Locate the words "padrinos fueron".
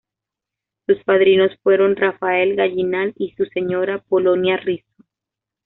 1.03-1.95